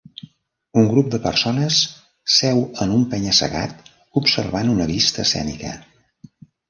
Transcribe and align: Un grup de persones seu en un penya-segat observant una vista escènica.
Un 0.83 0.87
grup 0.93 1.09
de 1.15 1.17
persones 1.25 1.77
seu 2.37 2.61
en 2.85 2.95
un 2.95 3.03
penya-segat 3.11 3.93
observant 4.23 4.73
una 4.77 4.89
vista 4.93 5.27
escènica. 5.29 5.77